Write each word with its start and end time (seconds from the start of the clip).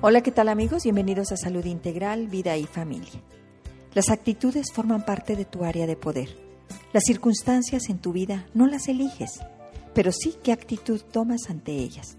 Hola, 0.00 0.20
¿qué 0.20 0.30
tal 0.30 0.48
amigos? 0.48 0.84
Bienvenidos 0.84 1.32
a 1.32 1.36
Salud 1.36 1.64
Integral, 1.64 2.28
Vida 2.28 2.56
y 2.56 2.66
Familia. 2.66 3.20
Las 3.94 4.10
actitudes 4.10 4.68
forman 4.72 5.04
parte 5.04 5.34
de 5.34 5.44
tu 5.44 5.64
área 5.64 5.88
de 5.88 5.96
poder. 5.96 6.28
Las 6.92 7.02
circunstancias 7.04 7.88
en 7.88 7.98
tu 7.98 8.12
vida 8.12 8.46
no 8.54 8.68
las 8.68 8.86
eliges, 8.86 9.40
pero 9.94 10.12
sí 10.12 10.36
qué 10.40 10.52
actitud 10.52 11.00
tomas 11.00 11.50
ante 11.50 11.72
ellas. 11.72 12.16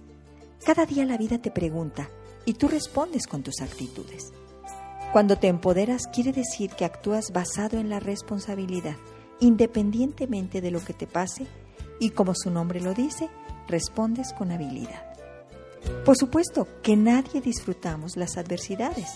Cada 0.66 0.86
día 0.86 1.06
la 1.06 1.18
vida 1.18 1.38
te 1.38 1.52
pregunta 1.52 2.10
y 2.44 2.56
tú 2.56 2.68
respondes 2.68 3.28
con 3.28 3.44
tus 3.44 3.62
actitudes. 3.62 4.34
Cuando 5.14 5.38
te 5.38 5.48
empoderas 5.48 6.08
quiere 6.08 6.34
decir 6.34 6.72
que 6.72 6.84
actúas 6.84 7.32
basado 7.32 7.78
en 7.80 7.88
la 7.88 8.02
responsabilidad, 8.02 8.98
independientemente 9.40 10.60
de 10.60 10.72
lo 10.72 10.84
que 10.84 10.92
te 10.92 11.08
pase, 11.08 11.48
y 11.98 12.10
como 12.10 12.34
su 12.36 12.52
nombre 12.52 12.82
lo 12.82 12.94
dice, 12.94 13.30
respondes 13.70 14.34
con 14.34 14.52
habilidad. 14.52 15.09
Por 16.06 16.18
supuesto 16.18 16.68
que 16.84 16.96
nadie 16.96 17.42
disfrutamos 17.42 18.18
las 18.18 18.38
adversidades. 18.38 19.10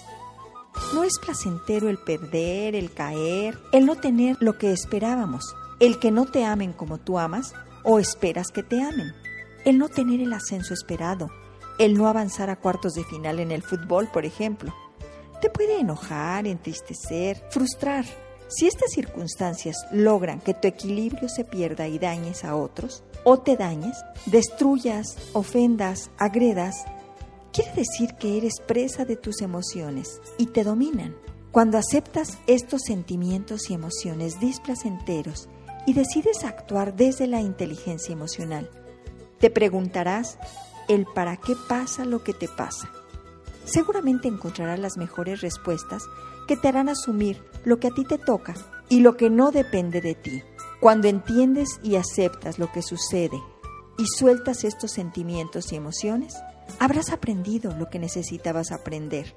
No 0.93 1.03
es 1.03 1.13
placentero 1.19 1.89
el 1.89 1.97
perder, 1.97 2.75
el 2.75 2.91
caer, 2.91 3.59
el 3.71 3.85
no 3.85 3.95
tener 3.95 4.37
lo 4.39 4.57
que 4.57 4.71
esperábamos, 4.71 5.55
el 5.79 5.99
que 5.99 6.11
no 6.11 6.25
te 6.25 6.45
amen 6.45 6.73
como 6.73 6.97
tú 6.97 7.19
amas 7.19 7.53
o 7.83 7.99
esperas 7.99 8.47
que 8.49 8.63
te 8.63 8.81
amen, 8.81 9.13
el 9.65 9.77
no 9.77 9.89
tener 9.89 10.21
el 10.21 10.33
ascenso 10.33 10.73
esperado, 10.73 11.29
el 11.77 11.95
no 11.95 12.07
avanzar 12.07 12.49
a 12.49 12.55
cuartos 12.55 12.93
de 12.93 13.03
final 13.03 13.39
en 13.39 13.51
el 13.51 13.61
fútbol, 13.61 14.07
por 14.11 14.25
ejemplo. 14.25 14.73
Te 15.41 15.49
puede 15.49 15.79
enojar, 15.79 16.47
entristecer, 16.47 17.43
frustrar. 17.49 18.05
Si 18.47 18.67
estas 18.67 18.91
circunstancias 18.91 19.75
logran 19.91 20.39
que 20.39 20.53
tu 20.53 20.67
equilibrio 20.67 21.27
se 21.27 21.43
pierda 21.43 21.87
y 21.87 21.99
dañes 21.99 22.45
a 22.45 22.55
otros, 22.55 23.03
o 23.23 23.39
te 23.39 23.55
dañes, 23.55 23.97
destruyas, 24.25 25.17
ofendas, 25.33 26.11
agredas, 26.17 26.85
quiere 27.51 27.73
decir 27.73 28.15
que 28.15 28.37
eres 28.37 28.59
presa 28.65 29.05
de 29.05 29.15
tus 29.15 29.41
emociones 29.41 30.21
y 30.37 30.47
te 30.47 30.63
dominan. 30.63 31.15
Cuando 31.51 31.77
aceptas 31.77 32.39
estos 32.47 32.81
sentimientos 32.83 33.69
y 33.69 33.75
emociones 33.75 34.39
displacenteros 34.39 35.49
y 35.85 35.93
decides 35.93 36.43
actuar 36.43 36.95
desde 36.95 37.27
la 37.27 37.41
inteligencia 37.41 38.13
emocional, 38.13 38.69
te 39.39 39.49
preguntarás 39.51 40.39
el 40.87 41.05
para 41.05 41.37
qué 41.37 41.53
pasa 41.67 42.05
lo 42.05 42.23
que 42.23 42.33
te 42.33 42.47
pasa. 42.47 42.89
Seguramente 43.65 44.27
encontrarás 44.27 44.79
las 44.79 44.97
mejores 44.97 45.41
respuestas 45.41 46.03
que 46.47 46.57
te 46.57 46.67
harán 46.67 46.89
asumir 46.89 47.41
lo 47.63 47.79
que 47.79 47.87
a 47.87 47.91
ti 47.91 48.03
te 48.03 48.17
toca 48.17 48.55
y 48.89 48.99
lo 48.99 49.15
que 49.15 49.29
no 49.29 49.51
depende 49.51 50.01
de 50.01 50.15
ti. 50.15 50.43
Cuando 50.83 51.07
entiendes 51.07 51.79
y 51.81 51.95
aceptas 51.95 52.59
lo 52.59 52.69
que 52.69 52.81
sucede 52.81 53.41
y 53.97 54.05
sueltas 54.05 54.65
estos 54.65 54.91
sentimientos 54.91 55.71
y 55.71 55.77
emociones, 55.77 56.35
habrás 56.77 57.13
aprendido 57.13 57.73
lo 57.77 57.89
que 57.89 57.99
necesitabas 57.99 58.73
aprender, 58.73 59.33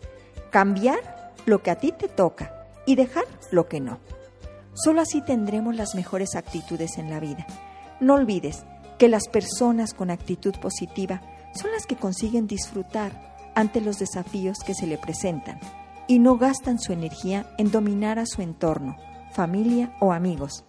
cambiar 0.50 0.98
lo 1.44 1.62
que 1.62 1.70
a 1.70 1.76
ti 1.76 1.92
te 1.96 2.08
toca 2.08 2.66
y 2.84 2.96
dejar 2.96 3.26
lo 3.52 3.68
que 3.68 3.78
no. 3.78 4.00
Solo 4.74 5.00
así 5.00 5.20
tendremos 5.20 5.76
las 5.76 5.94
mejores 5.94 6.34
actitudes 6.34 6.98
en 6.98 7.10
la 7.10 7.20
vida. 7.20 7.46
No 8.00 8.14
olvides 8.14 8.64
que 8.98 9.08
las 9.08 9.28
personas 9.28 9.94
con 9.94 10.10
actitud 10.10 10.54
positiva 10.60 11.22
son 11.54 11.70
las 11.70 11.86
que 11.86 11.94
consiguen 11.94 12.48
disfrutar 12.48 13.52
ante 13.54 13.80
los 13.80 14.00
desafíos 14.00 14.58
que 14.66 14.74
se 14.74 14.88
le 14.88 14.98
presentan 14.98 15.60
y 16.08 16.18
no 16.18 16.38
gastan 16.38 16.80
su 16.80 16.92
energía 16.92 17.46
en 17.56 17.70
dominar 17.70 18.18
a 18.18 18.26
su 18.26 18.42
entorno, 18.42 18.96
familia 19.30 19.96
o 20.00 20.12
amigos, 20.12 20.64